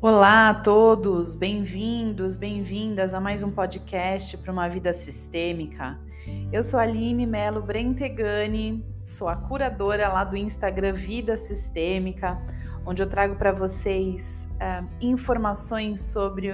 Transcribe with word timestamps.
Olá 0.00 0.50
a 0.50 0.54
todos, 0.54 1.34
bem-vindos, 1.34 2.36
bem-vindas 2.36 3.12
a 3.12 3.20
mais 3.20 3.42
um 3.42 3.50
podcast 3.50 4.36
para 4.38 4.52
uma 4.52 4.68
vida 4.68 4.92
sistêmica. 4.92 5.98
Eu 6.52 6.62
sou 6.62 6.78
a 6.78 6.84
Aline 6.84 7.26
Melo 7.26 7.60
Brentegani, 7.60 8.84
sou 9.02 9.28
a 9.28 9.34
curadora 9.34 10.08
lá 10.08 10.22
do 10.22 10.36
Instagram 10.36 10.92
Vida 10.92 11.36
Sistêmica, 11.36 12.40
onde 12.84 13.02
eu 13.02 13.08
trago 13.08 13.36
para 13.36 13.50
vocês 13.50 14.48
uh, 14.54 14.86
informações 15.00 16.00
sobre 16.00 16.52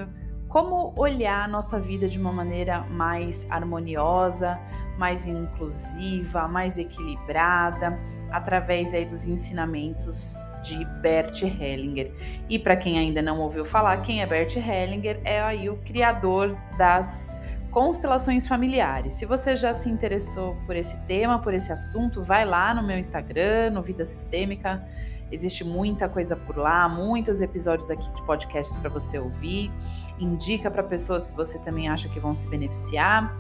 como 0.53 0.93
olhar 0.97 1.45
a 1.45 1.49
nossa 1.49 1.81
vida 1.81 2.07
de 2.07 2.19
uma 2.19 2.31
maneira 2.31 2.81
mais 2.91 3.47
harmoniosa, 3.49 4.61
mais 4.99 5.25
inclusiva, 5.25 6.47
mais 6.47 6.77
equilibrada, 6.77 7.99
através 8.31 8.93
aí 8.93 9.07
dos 9.07 9.25
ensinamentos 9.25 10.37
de 10.63 10.85
Bert 11.01 11.43
Hellinger. 11.43 12.13
E 12.51 12.59
para 12.59 12.77
quem 12.77 12.99
ainda 12.99 13.23
não 13.23 13.41
ouviu 13.41 13.65
falar, 13.65 14.03
quem 14.03 14.21
é 14.21 14.27
Bert 14.27 14.55
Hellinger 14.55 15.23
é 15.25 15.41
aí 15.41 15.71
o 15.71 15.79
criador 15.79 16.55
das 16.77 17.35
constelações 17.71 18.47
familiares. 18.47 19.15
Se 19.15 19.25
você 19.25 19.57
já 19.57 19.73
se 19.73 19.89
interessou 19.89 20.55
por 20.67 20.77
esse 20.77 20.99
tema, 21.07 21.39
por 21.39 21.55
esse 21.55 21.73
assunto, 21.73 22.23
vai 22.23 22.45
lá 22.45 22.75
no 22.75 22.83
meu 22.83 22.99
Instagram, 22.99 23.71
no 23.71 23.83
Vida 23.83 24.05
Sistêmica. 24.05 24.87
Existe 25.33 25.65
muita 25.65 26.09
coisa 26.09 26.37
por 26.37 26.57
lá, 26.57 26.89
muitos 26.89 27.41
episódios 27.41 27.91
aqui 27.91 28.09
de 28.13 28.23
podcasts 28.25 28.77
para 28.77 28.91
você 28.91 29.19
ouvir. 29.19 29.73
Indica 30.21 30.71
para 30.71 30.83
pessoas 30.83 31.27
que 31.27 31.35
você 31.35 31.59
também 31.59 31.89
acha 31.89 32.09
que 32.09 32.21
vão 32.21 32.35
se 32.35 32.47
beneficiar. 32.49 33.35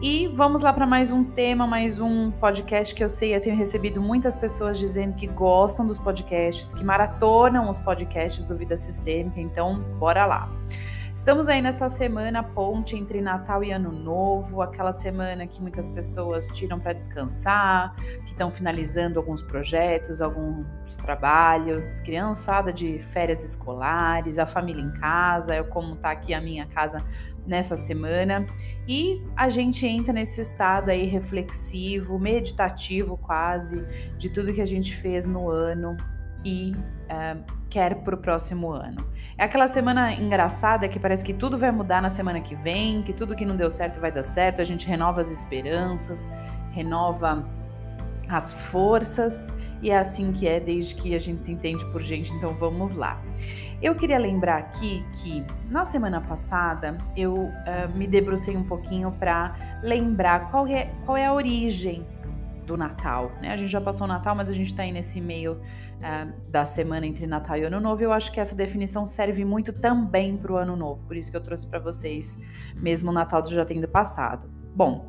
E 0.00 0.28
vamos 0.28 0.62
lá 0.62 0.72
para 0.72 0.86
mais 0.86 1.10
um 1.10 1.24
tema, 1.24 1.66
mais 1.66 1.98
um 1.98 2.30
podcast 2.30 2.94
que 2.94 3.02
eu 3.02 3.08
sei, 3.08 3.34
eu 3.34 3.40
tenho 3.40 3.56
recebido 3.56 4.00
muitas 4.00 4.36
pessoas 4.36 4.78
dizendo 4.78 5.14
que 5.14 5.26
gostam 5.26 5.86
dos 5.86 5.98
podcasts, 5.98 6.74
que 6.74 6.84
maratonam 6.84 7.70
os 7.70 7.80
podcasts 7.80 8.44
do 8.44 8.56
Vida 8.56 8.76
Sistêmica, 8.76 9.40
então 9.40 9.80
bora 9.98 10.26
lá. 10.26 10.50
Estamos 11.14 11.46
aí 11.46 11.62
nessa 11.62 11.88
semana 11.88 12.42
ponte 12.42 12.96
entre 12.96 13.20
Natal 13.20 13.62
e 13.62 13.70
Ano 13.70 13.92
Novo, 13.92 14.60
aquela 14.60 14.90
semana 14.90 15.46
que 15.46 15.62
muitas 15.62 15.88
pessoas 15.88 16.48
tiram 16.48 16.80
para 16.80 16.92
descansar, 16.92 17.94
que 18.24 18.32
estão 18.32 18.50
finalizando 18.50 19.20
alguns 19.20 19.40
projetos, 19.40 20.20
alguns 20.20 20.66
trabalhos, 21.04 22.00
criançada 22.00 22.72
de 22.72 22.98
férias 22.98 23.44
escolares, 23.44 24.38
a 24.38 24.44
família 24.44 24.82
em 24.82 24.90
casa, 24.90 25.54
eu 25.54 25.66
como 25.66 25.94
tá 25.94 26.10
aqui 26.10 26.34
a 26.34 26.40
minha 26.40 26.66
casa 26.66 27.00
nessa 27.46 27.76
semana. 27.76 28.44
E 28.88 29.22
a 29.36 29.48
gente 29.48 29.86
entra 29.86 30.12
nesse 30.12 30.40
estado 30.40 30.90
aí 30.90 31.06
reflexivo, 31.06 32.18
meditativo 32.18 33.16
quase 33.18 33.86
de 34.18 34.28
tudo 34.30 34.52
que 34.52 34.60
a 34.60 34.66
gente 34.66 34.96
fez 34.96 35.28
no 35.28 35.48
ano 35.48 35.96
e 36.44 36.74
quer 37.68 37.96
para 37.96 38.14
o 38.14 38.18
próximo 38.18 38.70
ano. 38.70 39.04
É 39.36 39.44
aquela 39.44 39.66
semana 39.66 40.12
engraçada 40.12 40.88
que 40.88 40.98
parece 40.98 41.24
que 41.24 41.34
tudo 41.34 41.58
vai 41.58 41.72
mudar 41.72 42.00
na 42.00 42.08
semana 42.08 42.40
que 42.40 42.54
vem, 42.54 43.02
que 43.02 43.12
tudo 43.12 43.34
que 43.34 43.44
não 43.44 43.56
deu 43.56 43.70
certo 43.70 44.00
vai 44.00 44.12
dar 44.12 44.22
certo, 44.22 44.60
a 44.60 44.64
gente 44.64 44.86
renova 44.86 45.20
as 45.20 45.30
esperanças, 45.30 46.28
renova 46.70 47.44
as 48.28 48.52
forças 48.52 49.52
e 49.82 49.90
é 49.90 49.98
assim 49.98 50.32
que 50.32 50.46
é 50.46 50.60
desde 50.60 50.94
que 50.94 51.14
a 51.14 51.18
gente 51.18 51.44
se 51.44 51.52
entende 51.52 51.84
por 51.86 52.00
gente, 52.00 52.32
então 52.32 52.54
vamos 52.54 52.94
lá. 52.94 53.20
Eu 53.82 53.94
queria 53.94 54.18
lembrar 54.18 54.58
aqui 54.58 55.04
que 55.12 55.44
na 55.68 55.84
semana 55.84 56.20
passada 56.20 56.96
eu 57.16 57.34
uh, 57.34 57.52
me 57.94 58.06
debrucei 58.06 58.56
um 58.56 58.64
pouquinho 58.64 59.12
para 59.12 59.80
lembrar 59.82 60.48
qual 60.50 60.66
é, 60.66 60.90
qual 61.04 61.16
é 61.16 61.26
a 61.26 61.34
origem 61.34 62.06
do 62.64 62.76
Natal, 62.76 63.32
né? 63.40 63.52
A 63.52 63.56
gente 63.56 63.70
já 63.70 63.80
passou 63.80 64.06
o 64.06 64.08
Natal, 64.08 64.34
mas 64.34 64.48
a 64.48 64.52
gente 64.52 64.68
está 64.68 64.82
aí 64.82 64.92
nesse 64.92 65.20
meio 65.20 65.54
uh, 65.54 66.50
da 66.50 66.64
semana 66.64 67.06
entre 67.06 67.26
Natal 67.26 67.56
e 67.56 67.64
Ano 67.64 67.80
Novo. 67.80 68.02
Eu 68.02 68.12
acho 68.12 68.32
que 68.32 68.40
essa 68.40 68.54
definição 68.54 69.04
serve 69.04 69.44
muito 69.44 69.72
também 69.72 70.36
para 70.36 70.52
o 70.52 70.56
Ano 70.56 70.76
Novo, 70.76 71.04
por 71.06 71.16
isso 71.16 71.30
que 71.30 71.36
eu 71.36 71.42
trouxe 71.42 71.66
para 71.66 71.78
vocês, 71.78 72.38
mesmo 72.76 73.10
o 73.10 73.12
Natal 73.12 73.44
já 73.46 73.64
tendo 73.64 73.86
passado. 73.86 74.48
Bom, 74.74 75.08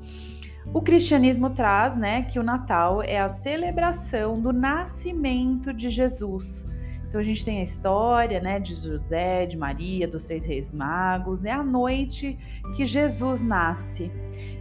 o 0.73 0.81
cristianismo 0.81 1.49
traz, 1.49 1.95
né, 1.95 2.23
que 2.23 2.39
o 2.39 2.43
Natal 2.43 3.01
é 3.01 3.19
a 3.19 3.29
celebração 3.29 4.39
do 4.39 4.51
nascimento 4.51 5.73
de 5.73 5.89
Jesus. 5.89 6.67
Então 7.15 7.21
a 7.21 7.23
gente 7.23 7.45
tem 7.45 7.61
a 7.61 7.63
história, 7.63 8.41
né, 8.41 8.59
de 8.59 8.75
José, 8.75 9.45
de 9.45 9.57
Maria, 9.57 10.05
dos 10.05 10.25
três 10.25 10.43
reis 10.43 10.73
magos, 10.73 11.45
é 11.45 11.51
a 11.51 11.63
noite 11.63 12.37
que 12.75 12.83
Jesus 12.83 13.41
nasce. 13.41 14.11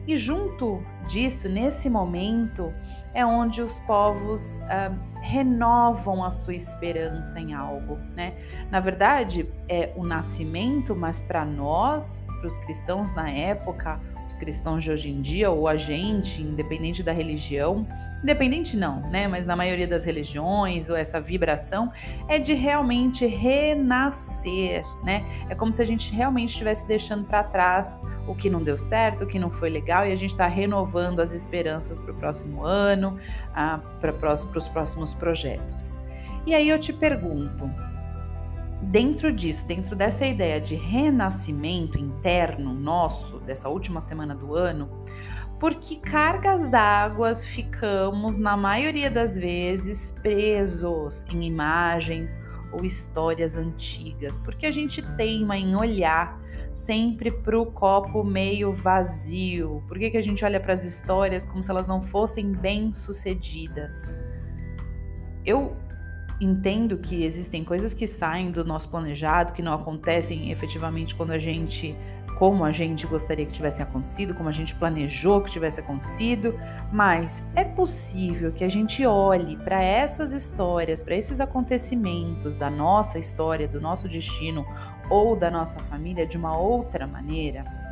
E 0.06 0.14
junto 0.14 0.80
disso, 1.04 1.48
nesse 1.48 1.90
momento, 1.90 2.72
é 3.12 3.26
onde 3.26 3.60
os 3.60 3.80
povos 3.80 4.60
uh, 4.60 4.96
renovam 5.20 6.22
a 6.22 6.30
sua 6.30 6.54
esperança 6.54 7.40
em 7.40 7.52
algo, 7.54 7.98
né? 8.14 8.34
Na 8.70 8.78
verdade, 8.78 9.50
é 9.68 9.92
o 9.96 10.06
nascimento, 10.06 10.94
mas 10.94 11.20
para 11.20 11.44
nós, 11.44 12.22
para 12.38 12.46
os 12.46 12.58
cristãos 12.58 13.12
na 13.16 13.28
época, 13.30 14.00
os 14.28 14.36
cristãos 14.36 14.82
de 14.82 14.90
hoje 14.90 15.10
em 15.10 15.20
dia, 15.20 15.50
ou 15.50 15.68
a 15.68 15.76
gente, 15.76 16.42
independente 16.42 17.02
da 17.02 17.12
religião, 17.12 17.86
independente 18.22 18.74
não, 18.74 19.00
né? 19.10 19.28
Mas 19.28 19.44
na 19.44 19.54
maioria 19.54 19.86
das 19.86 20.04
religiões, 20.06 20.88
ou 20.88 20.96
essa 20.96 21.20
vibração, 21.20 21.92
é 22.26 22.38
de 22.38 22.54
realmente 22.54 23.26
renascer, 23.26 24.82
né? 25.04 25.24
É 25.50 25.54
como 25.54 25.72
se 25.72 25.82
a 25.82 25.84
gente 25.84 26.12
realmente 26.12 26.50
estivesse 26.50 26.88
deixando 26.88 27.24
para 27.24 27.44
trás 27.44 28.00
o 28.26 28.34
que 28.34 28.48
não 28.48 28.62
deu 28.62 28.78
certo, 28.78 29.24
o 29.24 29.26
que 29.26 29.38
não 29.38 29.50
foi 29.50 29.68
legal, 29.68 30.06
e 30.06 30.12
a 30.12 30.16
gente 30.16 30.30
está 30.30 30.46
renovando 30.46 31.20
as 31.20 31.32
esperanças 31.32 32.00
para 32.00 32.12
o 32.12 32.14
próximo 32.14 32.64
ano, 32.64 33.18
ah, 33.54 33.78
para 34.00 34.32
os 34.32 34.68
próximos 34.68 35.12
projetos. 35.12 35.98
E 36.46 36.54
aí 36.54 36.68
eu 36.68 36.78
te 36.78 36.92
pergunto, 36.94 37.70
dentro 38.90 39.32
disso, 39.32 39.66
dentro 39.66 39.96
dessa 39.96 40.26
ideia 40.26 40.60
de 40.60 40.74
renascimento 40.74 41.98
interno 41.98 42.72
nosso, 42.72 43.38
dessa 43.40 43.68
última 43.68 44.00
semana 44.00 44.34
do 44.34 44.54
ano, 44.54 44.88
por 45.58 45.74
que 45.76 45.96
cargas 45.96 46.68
d'água 46.68 47.34
ficamos, 47.34 48.36
na 48.36 48.56
maioria 48.56 49.10
das 49.10 49.36
vezes, 49.36 50.10
presos 50.10 51.26
em 51.32 51.44
imagens 51.44 52.40
ou 52.72 52.84
histórias 52.84 53.56
antigas? 53.56 54.36
Porque 54.36 54.66
a 54.66 54.72
gente 54.72 55.00
teima 55.16 55.56
em 55.56 55.74
olhar 55.74 56.38
sempre 56.72 57.30
para 57.30 57.58
o 57.58 57.66
copo 57.66 58.24
meio 58.24 58.72
vazio? 58.72 59.82
Por 59.86 59.98
que, 59.98 60.10
que 60.10 60.16
a 60.16 60.22
gente 60.22 60.44
olha 60.44 60.60
para 60.60 60.74
as 60.74 60.84
histórias 60.84 61.44
como 61.44 61.62
se 61.62 61.70
elas 61.70 61.86
não 61.86 62.02
fossem 62.02 62.52
bem 62.52 62.92
sucedidas? 62.92 64.14
Eu 65.46 65.76
entendo 66.44 66.98
que 66.98 67.24
existem 67.24 67.64
coisas 67.64 67.94
que 67.94 68.06
saem 68.06 68.50
do 68.50 68.64
nosso 68.64 68.88
planejado, 68.88 69.52
que 69.52 69.62
não 69.62 69.72
acontecem 69.72 70.50
efetivamente 70.50 71.14
quando 71.14 71.30
a 71.30 71.38
gente, 71.38 71.96
como 72.38 72.64
a 72.64 72.70
gente 72.70 73.06
gostaria 73.06 73.46
que 73.46 73.52
tivesse 73.52 73.82
acontecido, 73.82 74.34
como 74.34 74.48
a 74.48 74.52
gente 74.52 74.74
planejou 74.74 75.40
que 75.40 75.50
tivesse 75.50 75.80
acontecido, 75.80 76.58
mas 76.92 77.42
é 77.54 77.64
possível 77.64 78.52
que 78.52 78.62
a 78.62 78.68
gente 78.68 79.06
olhe 79.06 79.56
para 79.56 79.82
essas 79.82 80.32
histórias, 80.32 81.02
para 81.02 81.16
esses 81.16 81.40
acontecimentos 81.40 82.54
da 82.54 82.68
nossa 82.68 83.18
história, 83.18 83.66
do 83.66 83.80
nosso 83.80 84.06
destino 84.06 84.66
ou 85.08 85.34
da 85.34 85.50
nossa 85.50 85.80
família 85.80 86.26
de 86.26 86.36
uma 86.36 86.56
outra 86.58 87.06
maneira? 87.06 87.83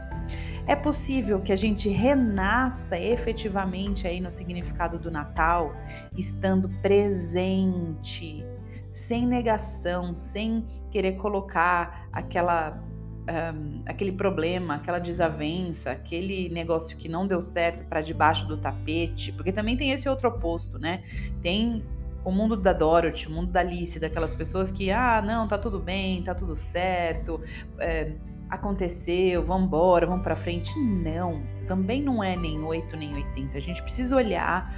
É 0.67 0.77
possível 0.77 1.41
que 1.41 1.53
a 1.53 1.57
gente 1.57 1.89
renasça 1.89 2.99
efetivamente 2.99 4.07
aí 4.07 4.21
no 4.21 4.31
significado 4.31 4.99
do 4.99 5.11
Natal, 5.11 5.75
estando 6.17 6.69
presente, 6.81 8.45
sem 8.91 9.27
negação, 9.27 10.15
sem 10.15 10.65
querer 10.91 11.13
colocar 11.13 12.09
aquela 12.13 12.81
um, 13.23 13.83
aquele 13.87 14.13
problema, 14.13 14.75
aquela 14.75 14.99
desavença, 14.99 15.93
aquele 15.93 16.49
negócio 16.49 16.97
que 16.97 17.09
não 17.09 17.27
deu 17.27 17.41
certo 17.41 17.85
para 17.85 18.01
debaixo 18.01 18.47
do 18.47 18.57
tapete, 18.57 19.33
porque 19.33 19.53
também 19.53 19.77
tem 19.77 19.91
esse 19.91 20.09
outro 20.09 20.29
oposto, 20.29 20.79
né? 20.79 21.03
Tem 21.41 21.85
o 22.25 22.31
mundo 22.31 22.57
da 22.57 22.73
Dorothy, 22.73 23.27
o 23.27 23.31
mundo 23.31 23.51
da 23.51 23.61
Alice, 23.61 23.99
daquelas 23.99 24.35
pessoas 24.35 24.71
que, 24.71 24.91
ah, 24.91 25.23
não, 25.23 25.47
tá 25.47 25.59
tudo 25.59 25.79
bem, 25.79 26.23
tá 26.23 26.35
tudo 26.35 26.55
certo, 26.55 27.41
é, 27.79 28.13
aconteceu, 28.53 29.43
vamos 29.43 29.67
embora, 29.67 30.07
vamos 30.07 30.23
para 30.23 30.37
frente. 30.37 30.79
Não, 30.79 31.43
também 31.67 32.03
não 32.03 32.23
é 32.23 32.37
nem 32.37 32.63
8 32.63 32.97
nem 32.99 33.15
80. 33.15 33.57
A 33.57 33.61
gente 33.61 33.83
precisa 33.83 34.15
olhar 34.15 34.71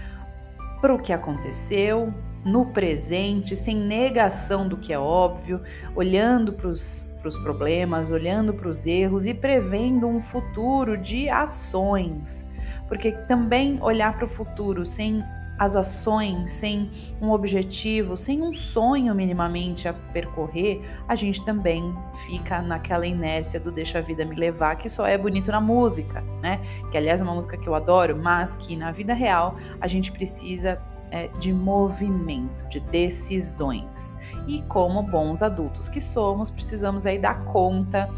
para 0.80 0.94
o 0.94 0.98
que 0.98 1.12
aconteceu 1.12 2.14
no 2.44 2.66
presente, 2.66 3.56
sem 3.56 3.76
negação 3.76 4.68
do 4.68 4.76
que 4.76 4.92
é 4.92 4.98
óbvio, 4.98 5.60
olhando 5.96 6.52
para 6.52 6.68
os 6.68 7.38
problemas, 7.42 8.12
olhando 8.12 8.54
para 8.54 8.68
os 8.68 8.86
erros 8.86 9.26
e 9.26 9.34
prevendo 9.34 10.06
um 10.06 10.20
futuro 10.20 10.96
de 10.96 11.28
ações. 11.28 12.46
Porque 12.86 13.10
também 13.26 13.82
olhar 13.82 14.14
para 14.14 14.26
o 14.26 14.28
futuro 14.28 14.84
sem 14.84 15.24
as 15.58 15.76
ações, 15.76 16.50
sem 16.50 16.90
um 17.20 17.30
objetivo, 17.30 18.16
sem 18.16 18.42
um 18.42 18.52
sonho 18.52 19.14
minimamente 19.14 19.86
a 19.86 19.92
percorrer, 19.92 20.82
a 21.06 21.14
gente 21.14 21.44
também 21.44 21.94
fica 22.26 22.60
naquela 22.60 23.06
inércia 23.06 23.60
do 23.60 23.70
deixa 23.70 23.98
a 23.98 24.02
vida 24.02 24.24
me 24.24 24.34
levar, 24.34 24.76
que 24.76 24.88
só 24.88 25.06
é 25.06 25.16
bonito 25.16 25.52
na 25.52 25.60
música, 25.60 26.22
né? 26.42 26.60
Que 26.90 26.98
aliás 26.98 27.20
é 27.20 27.24
uma 27.24 27.34
música 27.34 27.56
que 27.56 27.68
eu 27.68 27.74
adoro, 27.74 28.16
mas 28.16 28.56
que 28.56 28.74
na 28.74 28.90
vida 28.90 29.14
real 29.14 29.56
a 29.80 29.86
gente 29.86 30.10
precisa 30.10 30.80
é, 31.10 31.28
de 31.38 31.52
movimento, 31.52 32.66
de 32.68 32.80
decisões. 32.80 34.16
E 34.48 34.60
como 34.62 35.02
bons 35.02 35.42
adultos 35.42 35.88
que 35.88 36.00
somos, 36.00 36.50
precisamos 36.50 37.06
aí 37.06 37.18
dar 37.18 37.44
conta 37.44 38.10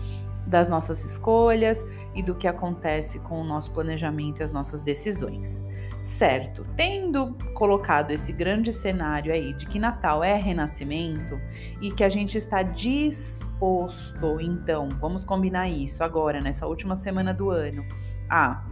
das 0.46 0.70
nossas 0.70 1.04
escolhas 1.04 1.86
e 2.14 2.22
do 2.22 2.34
que 2.34 2.48
acontece 2.48 3.18
com 3.20 3.40
o 3.40 3.44
nosso 3.44 3.70
planejamento 3.72 4.40
e 4.40 4.42
as 4.42 4.52
nossas 4.52 4.82
decisões. 4.82 5.62
Certo, 6.06 6.64
tendo 6.76 7.34
colocado 7.52 8.12
esse 8.12 8.32
grande 8.32 8.72
cenário 8.72 9.32
aí 9.32 9.52
de 9.52 9.66
que 9.66 9.76
Natal 9.76 10.22
é 10.22 10.36
renascimento 10.36 11.36
e 11.82 11.90
que 11.90 12.04
a 12.04 12.08
gente 12.08 12.38
está 12.38 12.62
disposto, 12.62 14.40
então, 14.40 14.88
vamos 15.00 15.24
combinar 15.24 15.68
isso 15.68 16.04
agora, 16.04 16.40
nessa 16.40 16.64
última 16.64 16.94
semana 16.94 17.34
do 17.34 17.50
ano, 17.50 17.84
a 18.30 18.64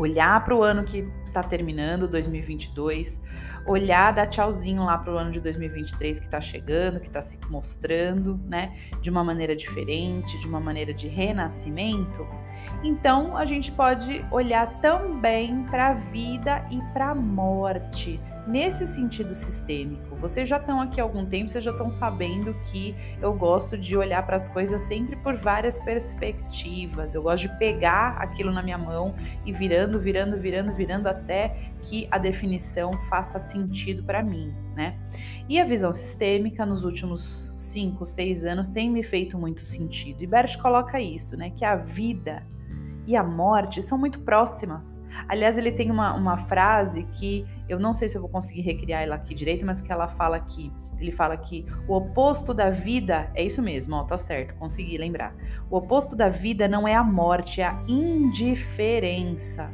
olhar 0.00 0.42
para 0.42 0.52
o 0.52 0.64
ano 0.64 0.82
que 0.82 1.08
está 1.28 1.42
terminando, 1.42 2.08
2022, 2.08 3.20
olhar, 3.66 4.12
dar 4.12 4.26
tchauzinho 4.26 4.84
lá 4.84 4.96
para 4.98 5.12
o 5.12 5.18
ano 5.18 5.30
de 5.30 5.40
2023 5.40 6.18
que 6.18 6.26
está 6.26 6.40
chegando, 6.40 7.00
que 7.00 7.06
está 7.06 7.20
se 7.20 7.38
mostrando, 7.48 8.40
né, 8.46 8.74
de 9.00 9.10
uma 9.10 9.22
maneira 9.22 9.54
diferente, 9.54 10.38
de 10.40 10.46
uma 10.46 10.60
maneira 10.60 10.92
de 10.92 11.08
renascimento. 11.08 12.26
Então, 12.82 13.36
a 13.36 13.44
gente 13.44 13.70
pode 13.72 14.24
olhar 14.30 14.80
também 14.80 15.64
para 15.64 15.88
a 15.88 15.92
vida 15.94 16.64
e 16.70 16.80
para 16.92 17.10
a 17.10 17.14
morte, 17.14 18.20
nesse 18.48 18.86
sentido 18.86 19.34
sistêmico. 19.34 20.16
Vocês 20.16 20.48
já 20.48 20.56
estão 20.56 20.80
aqui 20.80 21.00
há 21.00 21.04
algum 21.04 21.26
tempo, 21.26 21.50
vocês 21.50 21.62
já 21.62 21.70
estão 21.70 21.90
sabendo 21.90 22.54
que 22.64 22.96
eu 23.20 23.34
gosto 23.34 23.76
de 23.76 23.94
olhar 23.94 24.24
para 24.24 24.36
as 24.36 24.48
coisas 24.48 24.80
sempre 24.80 25.16
por 25.16 25.36
várias 25.36 25.78
perspectivas. 25.80 27.14
Eu 27.14 27.22
gosto 27.22 27.42
de 27.42 27.58
pegar 27.58 28.16
aquilo 28.18 28.50
na 28.50 28.62
minha 28.62 28.78
mão 28.78 29.14
e 29.44 29.52
virando, 29.52 30.00
virando, 30.00 30.38
virando, 30.38 30.72
virando 30.72 31.06
até 31.08 31.70
que 31.82 32.08
a 32.10 32.16
definição 32.16 32.96
faça 33.10 33.38
sentido 33.38 34.02
para 34.02 34.22
mim, 34.22 34.54
né? 34.74 34.98
E 35.46 35.60
a 35.60 35.64
visão 35.64 35.92
sistêmica 35.92 36.64
nos 36.64 36.84
últimos 36.84 37.52
5, 37.54 38.04
6 38.06 38.46
anos 38.46 38.68
tem 38.70 38.90
me 38.90 39.02
feito 39.02 39.38
muito 39.38 39.60
sentido. 39.60 40.22
E 40.22 40.26
Bert 40.26 40.56
coloca 40.56 40.98
isso, 40.98 41.36
né? 41.36 41.50
Que 41.50 41.66
a 41.66 41.76
vida 41.76 42.42
e 43.08 43.16
a 43.16 43.24
morte 43.24 43.80
são 43.80 43.96
muito 43.96 44.20
próximas. 44.20 45.02
Aliás, 45.26 45.56
ele 45.56 45.72
tem 45.72 45.90
uma, 45.90 46.12
uma 46.12 46.36
frase 46.36 47.04
que 47.04 47.46
eu 47.66 47.80
não 47.80 47.94
sei 47.94 48.06
se 48.06 48.18
eu 48.18 48.20
vou 48.20 48.28
conseguir 48.28 48.60
recriar 48.60 49.02
ela 49.02 49.14
aqui 49.14 49.34
direito, 49.34 49.64
mas 49.64 49.80
que 49.80 49.90
ela 49.90 50.06
fala 50.06 50.38
que 50.38 50.70
ele 51.00 51.10
fala 51.10 51.34
que 51.34 51.64
o 51.86 51.94
oposto 51.94 52.52
da 52.52 52.68
vida 52.68 53.30
é 53.34 53.42
isso 53.42 53.62
mesmo, 53.62 53.96
ó, 53.96 54.04
tá 54.04 54.18
certo, 54.18 54.54
consegui 54.56 54.98
lembrar. 54.98 55.34
O 55.70 55.78
oposto 55.78 56.14
da 56.14 56.28
vida 56.28 56.68
não 56.68 56.86
é 56.86 56.94
a 56.94 57.02
morte, 57.02 57.62
é 57.62 57.68
a 57.68 57.82
indiferença. 57.88 59.70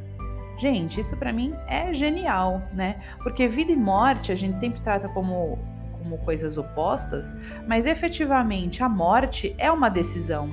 Gente, 0.57 1.01
isso 1.01 1.17
para 1.17 1.33
mim 1.33 1.53
é 1.67 1.93
genial, 1.93 2.61
né? 2.73 3.01
Porque 3.21 3.49
vida 3.49 3.73
e 3.73 3.75
morte 3.75 4.31
a 4.31 4.35
gente 4.35 4.57
sempre 4.57 4.79
trata 4.79 5.09
como 5.09 5.59
como 5.91 6.19
coisas 6.19 6.55
opostas, 6.55 7.35
mas 7.67 7.87
efetivamente 7.87 8.83
a 8.83 8.87
morte 8.87 9.55
é 9.57 9.71
uma 9.71 9.89
decisão 9.89 10.47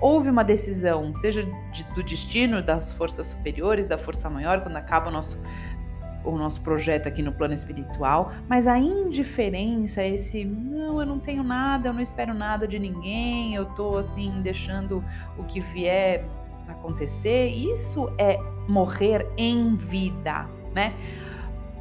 houve 0.00 0.30
uma 0.30 0.42
decisão, 0.42 1.12
seja 1.14 1.46
de, 1.70 1.84
do 1.94 2.02
destino 2.02 2.62
das 2.62 2.92
forças 2.92 3.28
superiores, 3.28 3.86
da 3.86 3.98
força 3.98 4.30
maior, 4.30 4.62
quando 4.62 4.76
acaba 4.76 5.08
o 5.08 5.12
nosso, 5.12 5.38
o 6.24 6.36
nosso 6.36 6.60
projeto 6.62 7.06
aqui 7.06 7.22
no 7.22 7.32
plano 7.32 7.54
espiritual, 7.54 8.32
mas 8.48 8.66
a 8.66 8.78
indiferença, 8.78 10.02
esse 10.02 10.44
não, 10.44 11.00
eu 11.00 11.06
não 11.06 11.18
tenho 11.18 11.42
nada, 11.42 11.88
eu 11.88 11.92
não 11.92 12.00
espero 12.00 12.32
nada 12.32 12.66
de 12.66 12.78
ninguém, 12.78 13.54
eu 13.54 13.66
tô 13.66 13.98
assim 13.98 14.40
deixando 14.42 15.04
o 15.38 15.44
que 15.44 15.60
vier 15.60 16.24
acontecer, 16.68 17.48
isso 17.48 18.08
é 18.16 18.38
morrer 18.68 19.26
em 19.36 19.76
vida, 19.76 20.48
né? 20.74 20.94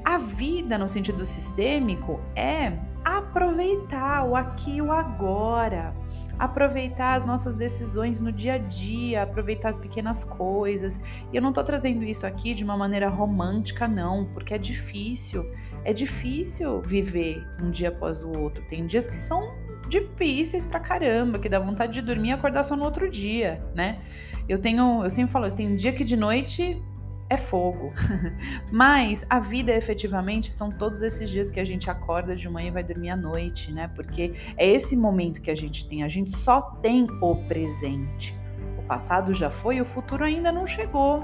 A 0.03 0.17
vida 0.17 0.77
no 0.77 0.87
sentido 0.87 1.23
sistêmico 1.23 2.19
é 2.35 2.73
aproveitar 3.03 4.23
o 4.25 4.35
aqui 4.35 4.77
e 4.77 4.81
o 4.81 4.91
agora 4.91 5.93
aproveitar 6.39 7.15
as 7.15 7.25
nossas 7.25 7.57
decisões 7.57 8.21
no 8.21 8.31
dia 8.31 8.53
a 8.53 8.57
dia, 8.57 9.23
aproveitar 9.23 9.69
as 9.69 9.77
pequenas 9.77 10.23
coisas. 10.23 10.99
E 11.31 11.35
eu 11.35 11.41
não 11.41 11.49
estou 11.49 11.63
trazendo 11.63 12.03
isso 12.03 12.25
aqui 12.25 12.53
de 12.53 12.63
uma 12.63 12.77
maneira 12.77 13.09
romântica, 13.09 13.87
não, 13.87 14.25
porque 14.33 14.53
é 14.53 14.57
difícil. 14.57 15.45
É 15.83 15.91
difícil 15.91 16.81
viver 16.81 17.45
um 17.61 17.69
dia 17.69 17.89
após 17.89 18.23
o 18.23 18.31
outro. 18.39 18.63
Tem 18.67 18.87
dias 18.87 19.09
que 19.09 19.17
são 19.17 19.53
difíceis 19.89 20.65
pra 20.65 20.79
caramba, 20.79 21.39
que 21.39 21.49
dá 21.49 21.59
vontade 21.59 21.93
de 21.93 22.01
dormir 22.01 22.29
e 22.29 22.31
acordar 22.31 22.63
só 22.63 22.75
no 22.75 22.85
outro 22.85 23.09
dia, 23.09 23.61
né? 23.75 23.99
Eu 24.47 24.59
tenho, 24.59 25.03
eu 25.03 25.09
sempre 25.09 25.31
falo 25.31 25.47
tem 25.51 25.75
dia 25.75 25.91
que 25.91 26.03
de 26.03 26.15
noite 26.15 26.81
é 27.29 27.37
fogo. 27.37 27.93
Mas 28.71 29.25
a 29.29 29.39
vida 29.39 29.71
efetivamente 29.71 30.49
são 30.49 30.71
todos 30.71 31.01
esses 31.01 31.29
dias 31.29 31.51
que 31.51 31.59
a 31.59 31.65
gente 31.65 31.89
acorda 31.89 32.35
de 32.35 32.49
manhã 32.49 32.69
e 32.69 32.71
vai 32.71 32.83
dormir 32.83 33.09
à 33.09 33.15
noite, 33.15 33.71
né? 33.71 33.89
Porque 33.95 34.33
é 34.57 34.67
esse 34.67 34.97
momento 34.97 35.41
que 35.41 35.51
a 35.51 35.55
gente 35.55 35.87
tem. 35.87 36.03
A 36.03 36.09
gente 36.09 36.35
só 36.35 36.61
tem 36.81 37.07
o 37.21 37.35
presente. 37.47 38.35
O 38.77 38.81
passado 38.83 39.33
já 39.33 39.51
foi, 39.51 39.79
o 39.79 39.85
futuro 39.85 40.23
ainda 40.23 40.51
não 40.51 40.65
chegou. 40.65 41.23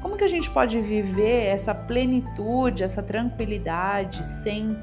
Como 0.00 0.16
que 0.16 0.24
a 0.24 0.28
gente 0.28 0.50
pode 0.50 0.80
viver 0.80 1.46
essa 1.46 1.74
plenitude, 1.74 2.82
essa 2.82 3.02
tranquilidade 3.02 4.24
sem 4.24 4.78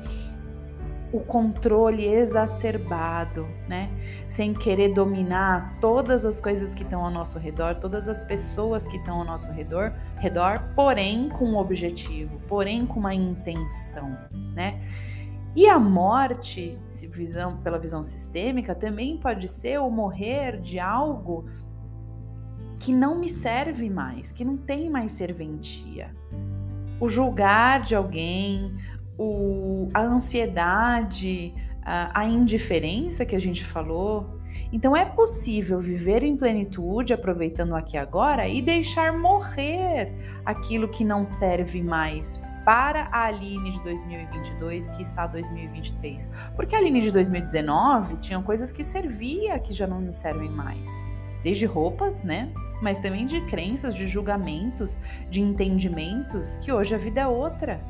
o 1.13 1.19
controle 1.19 2.07
exacerbado, 2.07 3.45
né? 3.67 3.89
Sem 4.27 4.53
querer 4.53 4.93
dominar 4.93 5.77
todas 5.81 6.25
as 6.25 6.39
coisas 6.39 6.73
que 6.73 6.83
estão 6.83 7.03
ao 7.03 7.11
nosso 7.11 7.37
redor, 7.37 7.75
todas 7.75 8.07
as 8.07 8.23
pessoas 8.23 8.87
que 8.87 8.97
estão 8.97 9.19
ao 9.19 9.25
nosso 9.25 9.51
redor, 9.51 9.93
redor, 10.17 10.63
porém 10.75 11.29
com 11.29 11.45
um 11.45 11.57
objetivo, 11.57 12.39
porém 12.47 12.85
com 12.85 12.99
uma 12.99 13.13
intenção, 13.13 14.17
né? 14.55 14.79
E 15.53 15.67
a 15.67 15.77
morte, 15.77 16.77
visão, 17.09 17.57
pela 17.57 17.77
visão 17.77 18.01
sistêmica, 18.01 18.73
também 18.73 19.17
pode 19.17 19.49
ser 19.49 19.81
o 19.81 19.89
morrer 19.89 20.61
de 20.61 20.79
algo 20.79 21.45
que 22.79 22.93
não 22.93 23.19
me 23.19 23.27
serve 23.27 23.89
mais, 23.89 24.31
que 24.31 24.45
não 24.45 24.55
tem 24.55 24.89
mais 24.89 25.11
serventia. 25.11 26.15
O 27.01 27.09
julgar 27.09 27.81
de 27.81 27.95
alguém, 27.95 28.75
o, 29.21 29.87
a 29.93 30.01
ansiedade, 30.01 31.53
a, 31.83 32.21
a 32.21 32.25
indiferença 32.25 33.23
que 33.23 33.35
a 33.35 33.39
gente 33.39 33.63
falou. 33.63 34.41
Então 34.73 34.95
é 34.95 35.05
possível 35.05 35.79
viver 35.79 36.23
em 36.23 36.35
plenitude, 36.35 37.13
aproveitando 37.13 37.75
aqui 37.75 37.97
agora 37.97 38.47
e 38.47 38.61
deixar 38.61 39.13
morrer 39.17 40.11
aquilo 40.45 40.87
que 40.87 41.03
não 41.03 41.23
serve 41.23 41.83
mais 41.83 42.41
para 42.65 43.09
a 43.11 43.25
Aline 43.25 43.71
de 43.71 43.81
2022, 43.83 44.87
que 44.87 45.01
está 45.01 45.27
2023. 45.27 46.29
Porque 46.55 46.75
a 46.75 46.79
Aline 46.79 47.01
de 47.01 47.11
2019 47.11 48.17
tinha 48.17 48.41
coisas 48.41 48.71
que 48.71 48.83
servia 48.83 49.59
que 49.59 49.73
já 49.73 49.85
não 49.85 49.99
me 49.99 50.11
servem 50.11 50.49
mais. 50.49 50.89
Desde 51.43 51.65
roupas, 51.65 52.23
né? 52.23 52.51
Mas 52.81 52.97
também 52.97 53.25
de 53.25 53.41
crenças, 53.41 53.95
de 53.95 54.07
julgamentos, 54.07 54.97
de 55.29 55.41
entendimentos, 55.41 56.57
que 56.59 56.71
hoje 56.71 56.95
a 56.95 56.97
vida 56.97 57.21
é 57.21 57.27
outra 57.27 57.81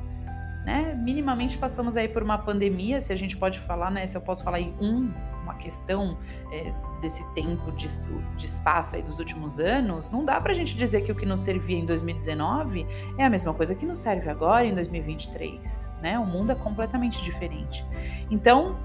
né? 0.65 0.93
Minimamente 0.93 1.57
passamos 1.57 1.97
aí 1.97 2.07
por 2.07 2.21
uma 2.21 2.37
pandemia, 2.37 3.01
se 3.01 3.11
a 3.11 3.15
gente 3.15 3.35
pode 3.37 3.59
falar, 3.59 3.89
né? 3.89 4.05
Se 4.05 4.15
eu 4.15 4.21
posso 4.21 4.43
falar 4.43 4.59
em 4.59 4.73
um, 4.79 5.11
uma 5.43 5.55
questão 5.55 6.17
é, 6.51 6.71
desse 7.01 7.25
tempo 7.33 7.71
de, 7.71 7.87
de, 8.35 8.45
espaço 8.45 8.95
aí 8.95 9.01
dos 9.01 9.17
últimos 9.17 9.59
anos, 9.59 10.09
não 10.11 10.23
dá 10.23 10.39
pra 10.39 10.53
gente 10.53 10.75
dizer 10.75 11.01
que 11.01 11.11
o 11.11 11.15
que 11.15 11.25
nos 11.25 11.39
servia 11.39 11.77
em 11.77 11.85
2019 11.85 12.85
é 13.17 13.25
a 13.25 13.29
mesma 13.29 13.53
coisa 13.53 13.73
que 13.73 13.85
nos 13.85 13.99
serve 13.99 14.29
agora 14.29 14.65
em 14.65 14.75
2023, 14.75 15.89
né? 16.01 16.19
O 16.19 16.25
mundo 16.25 16.51
é 16.51 16.55
completamente 16.55 17.23
diferente. 17.23 17.83
Então, 18.29 18.77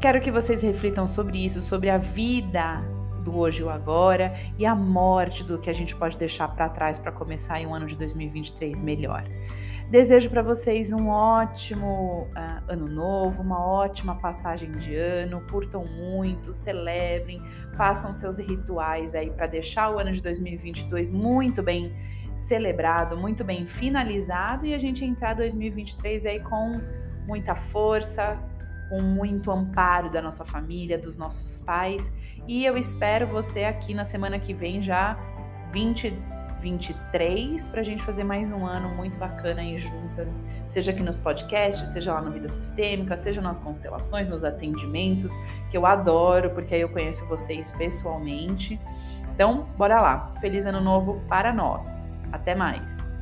quero 0.00 0.20
que 0.20 0.30
vocês 0.30 0.62
reflitam 0.62 1.08
sobre 1.08 1.44
isso, 1.44 1.60
sobre 1.60 1.90
a 1.90 1.98
vida 1.98 2.93
do 3.24 3.36
hoje 3.36 3.62
e 3.62 3.64
o 3.64 3.70
agora 3.70 4.34
e 4.58 4.66
a 4.66 4.74
morte 4.74 5.42
do 5.42 5.58
que 5.58 5.70
a 5.70 5.72
gente 5.72 5.96
pode 5.96 6.16
deixar 6.16 6.48
para 6.48 6.68
trás 6.68 6.98
para 6.98 7.10
começar 7.10 7.60
em 7.60 7.66
um 7.66 7.74
ano 7.74 7.86
de 7.86 7.96
2023 7.96 8.82
melhor. 8.82 9.24
Desejo 9.90 10.30
para 10.30 10.42
vocês 10.42 10.92
um 10.92 11.08
ótimo 11.08 12.28
uh, 12.30 12.72
ano 12.72 12.86
novo, 12.86 13.42
uma 13.42 13.64
ótima 13.64 14.14
passagem 14.16 14.70
de 14.72 14.94
ano. 14.94 15.42
Curtam 15.50 15.84
muito, 15.84 16.52
celebrem, 16.52 17.42
façam 17.76 18.14
seus 18.14 18.38
rituais 18.38 19.14
aí 19.14 19.30
para 19.30 19.46
deixar 19.46 19.90
o 19.90 19.98
ano 19.98 20.10
de 20.12 20.20
2022 20.22 21.12
muito 21.12 21.62
bem 21.62 21.94
celebrado, 22.34 23.16
muito 23.16 23.44
bem 23.44 23.66
finalizado 23.66 24.66
e 24.66 24.74
a 24.74 24.78
gente 24.78 25.04
entrar 25.04 25.34
2023 25.34 26.26
aí 26.26 26.40
com 26.40 26.80
muita 27.26 27.54
força, 27.54 28.38
com 28.88 29.00
muito 29.00 29.50
amparo 29.50 30.10
da 30.10 30.20
nossa 30.20 30.44
família, 30.44 30.98
dos 30.98 31.16
nossos 31.16 31.60
pais. 31.60 32.12
E 32.46 32.64
eu 32.64 32.76
espero 32.76 33.26
você 33.26 33.64
aqui 33.64 33.94
na 33.94 34.04
semana 34.04 34.38
que 34.38 34.52
vem 34.52 34.82
já 34.82 35.18
20 35.72 36.34
23 36.64 37.68
para 37.68 37.82
a 37.82 37.84
gente 37.84 38.02
fazer 38.02 38.24
mais 38.24 38.50
um 38.50 38.64
ano 38.64 38.88
muito 38.88 39.18
bacana 39.18 39.60
aí 39.60 39.76
juntas, 39.76 40.42
seja 40.66 40.92
aqui 40.92 41.02
nos 41.02 41.18
podcasts, 41.18 41.86
seja 41.90 42.14
lá 42.14 42.22
no 42.22 42.30
Vida 42.30 42.48
Sistêmica, 42.48 43.14
seja 43.18 43.42
nas 43.42 43.60
constelações, 43.60 44.26
nos 44.30 44.44
atendimentos, 44.44 45.34
que 45.70 45.76
eu 45.76 45.84
adoro, 45.84 46.48
porque 46.50 46.74
aí 46.74 46.80
eu 46.80 46.88
conheço 46.88 47.26
vocês 47.26 47.70
pessoalmente. 47.72 48.80
Então, 49.34 49.66
bora 49.76 50.00
lá. 50.00 50.32
Feliz 50.40 50.64
ano 50.64 50.80
novo 50.80 51.20
para 51.28 51.52
nós. 51.52 52.10
Até 52.32 52.54
mais. 52.54 53.13